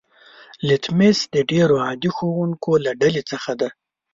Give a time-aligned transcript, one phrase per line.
[0.67, 3.69] لتمس د ډیرو عادي ښودونکو له ډلې څخه دی.